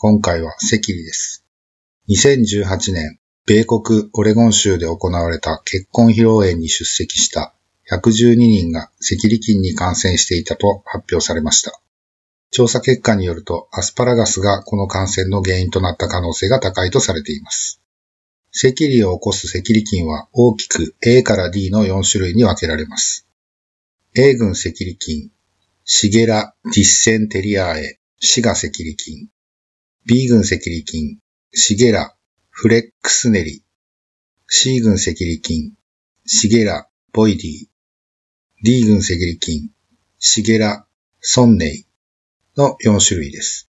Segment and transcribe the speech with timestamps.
[0.00, 1.44] 今回は赤痢です。
[2.08, 7.52] 2018年、米国オレゴン州で行われた結婚披露宴に出席した
[7.90, 11.80] 112人が赤痢菌に感染していたと発表されました。
[12.52, 17.82] 調査結果によると、アスパラガスがこの感染の原因となった可能性が高いとされています。
[18.54, 23.26] 赤痢を起こす赤痢菌は大きく A から D の4種類に分けられます。
[24.14, 25.32] A 群赤痢菌、
[25.84, 29.28] シゲラ・ディッセンテリアーエ、シガ赤痢菌。
[30.06, 31.18] B 群赤痢菌、
[31.52, 32.14] シゲラ・
[32.48, 33.62] フレックスネリ。
[34.46, 35.74] C 群赤痢菌、
[36.24, 37.68] シゲラ・ボイディ。
[38.64, 39.70] D 群赤痢菌、
[40.18, 40.86] シゲラ・
[41.20, 41.86] ソンネイ
[42.56, 43.68] の4種類です。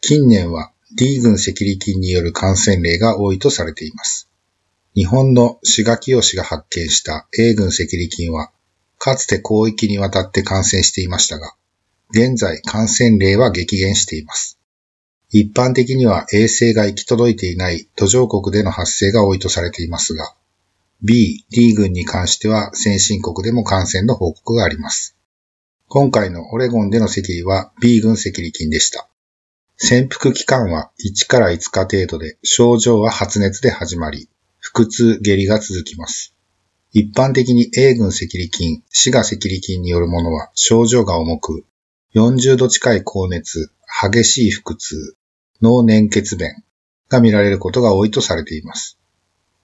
[0.00, 4.28] 近年は D 群赤痢菌による感染例が多いとされています。
[4.94, 8.52] 日本の志賀清が発見した A 群赤痢菌は
[8.98, 11.56] かつて広域にわたって感染していましたが、
[12.10, 14.60] 現在感染例は激減しています。
[15.36, 20.32] 一般的には衛生が行き届いていない途上国での発生が多いとされていますが、
[21.02, 25.16] B、D 群に関しては先進国でも感染の報告があります。
[25.88, 29.08] 今回のオレゴンでの赤痢は B 群赤痢菌でした。
[29.76, 34.28] 潜伏期間は1から5日程度で症状は発熱で始まり、
[34.60, 36.32] 腹痛、下痢が続きます。
[36.92, 41.64] 一般的に A 群赤痢菌、死が赤痢菌によるものは症状が重く、
[42.14, 45.16] 40度近い高熱、激しい腹痛、
[45.62, 46.50] 脳粘血便
[47.08, 48.98] が見られることが多いとされています。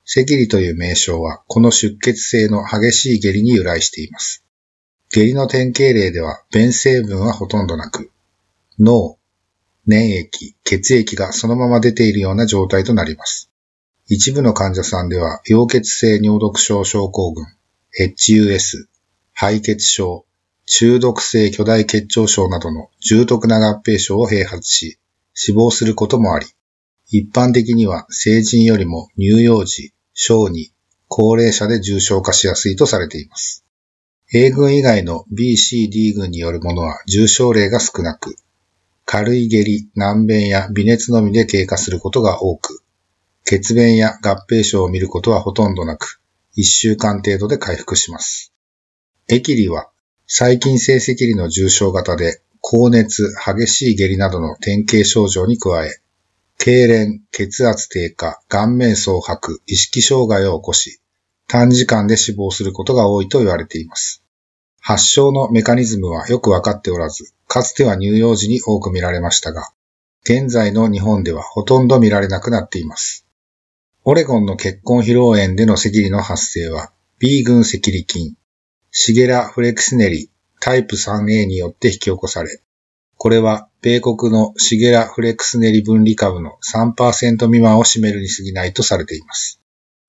[0.07, 4.45] 赤痢という名称はこの出血性の激しい下痢に由来しています。
[5.09, 8.11] 下痢の典型例では便成分はほとんどなく、
[8.79, 9.19] 脳、
[9.87, 13.51] 粘液、血液がそのまま出ているような状態となります。
[14.07, 17.45] 一部の患者さんでは、溶血性尿毒症症候群、
[17.99, 18.87] HUS、
[19.33, 20.25] 肺血症、
[20.67, 24.99] 中毒性巨大血腸症などの重篤な合併症を併発し、
[25.43, 26.47] 死亡することもあり、
[27.09, 30.75] 一般的には成人よりも乳幼児、小児、
[31.09, 33.65] 高齢者で重症化しやすいとされています。
[34.35, 38.37] A 群以外の B、C、D 群によるものは重症例が少なく、
[39.07, 42.83] 軽い下痢、難便や微熱のみで経過することが多く、
[43.47, 46.21] 血便や合併症を見ることはほとんどなく、
[46.59, 48.53] 1週間程度で回復します。
[49.27, 49.89] エキリは
[50.27, 56.01] 細菌性赤痢の重症型で、高熱、激しい下痢などの典型症状に加え、
[56.59, 61.01] 痙攣、血圧低下、顔面蒼白、意識障害を起こし、
[61.49, 64.23] 短時間で死亡することが多いと言われています。
[64.79, 69.71] 発症のメカニズムはよくわかっておらず、かつては乳幼児に多く見られましたが、
[70.23, 73.27] 現在の日本ではほとんど見られなくなっています。
[74.05, 78.35] オレゴンの結婚披露宴での赤痢の発生は B 群赤痢菌、
[78.91, 82.61] シゲラフレクスネリタイプ 3A によって引き起こされ、
[83.17, 89.61] これは米国のシゲラフレクスネリ分離株の3%未満を占めるに過ぎないとされています。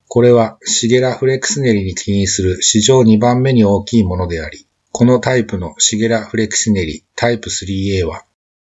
[0.08, 8.26] これはシゲラフレクスネリに起因する史上2番目に大きいものであり、このタイプのシゲラフレクスネリタイプ 3A は、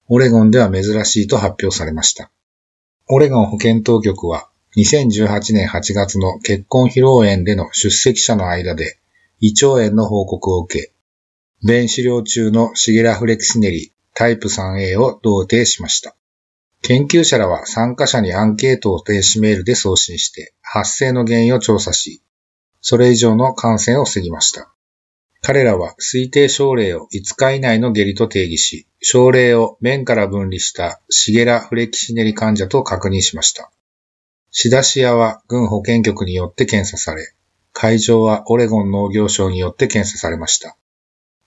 [0.07, 2.29] オレゴンでは珍しいと発表されました。
[3.09, 4.47] オレゴン保健当局は
[4.77, 8.99] 2018年8月の結婚披露宴での出席者の間で
[9.39, 10.92] 胃腸炎の報告を受け、
[11.65, 16.13] 便治療中のシゲラフレキシネリタイプ 3A を同定しました。
[16.81, 22.21] 研究者らは参加者にアンケートを電子メールで送信して発生の原因を調査し、
[22.81, 24.73] それ以上の感染を防ぎました。
[25.41, 33.71] 彼らは推定症例を5日以内の下痢と定義し、症例を面から分離したシゲラフレキシネリ患者と確認しました。
[34.51, 37.33] シダシアは軍保健局によって検査され、
[37.71, 40.75] 会場はオレゴン農業省によって検査されました。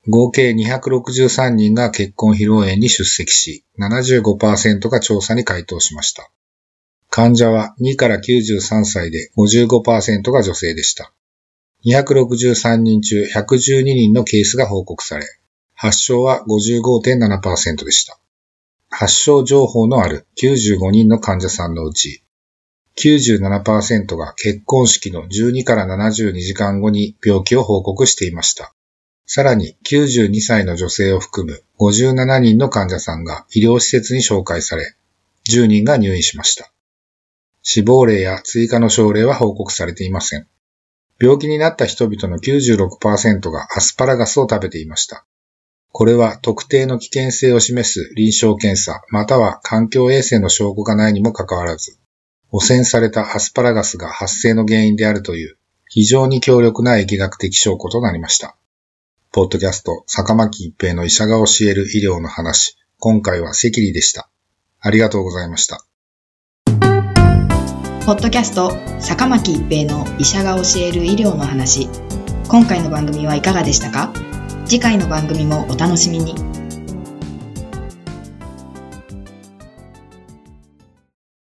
[0.08, 6.31] 合計263人が結婚披露宴に出席し、75%が調査に回答しました。
[7.11, 11.12] 患者は2から93歳で55%が女性でした。
[11.85, 15.26] 263人中112人のケースが報告され、
[15.75, 18.19] 発症は55.7%でした。
[18.88, 22.23] 発症情報のある95人の患者さんのうち、
[22.99, 28.75] 97%が結婚式の12から72時間後に病気を報告していました。
[29.26, 34.94] さらに92歳の女性を含む57人の患者さんが医療施設に紹介され、
[35.50, 36.73] 10人が入院しました。
[37.62, 40.46] 死亡例や追加の症例は報告されていません。
[41.20, 45.25] 病気になった人々の96%がアスパラガスを食べていました。
[45.90, 51.99] これは特定の危険性を示す臨床検査、または環境衛生の証拠がないにもかかわらず、
[52.52, 55.56] 汚染されたアスパラガスが発生の原因であるという
[55.88, 58.56] 非常に強力な疫学的証拠となりました。
[59.37, 64.31] ポッドキャスト、坂巻一平の医者が教える医療の話、今回は赤痢でした。
[64.81, 65.85] ありがとうございました。
[68.06, 71.91] ポッドキャスト、坂巻一平の医者が教える医療の話、
[72.49, 74.11] 今回の番組はいかがでしたか？
[74.65, 76.35] 次回の番組もお楽しみに。